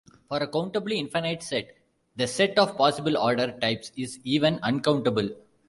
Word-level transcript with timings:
For 0.29 0.37
a 0.37 0.47
countably 0.47 0.93
infinite 0.93 1.43
set, 1.43 1.77
the 2.15 2.25
set 2.25 2.57
of 2.57 2.75
possible 2.75 3.15
order 3.19 3.55
types 3.61 3.91
is 3.95 4.17
even 4.23 4.57
uncountable. 4.63 5.29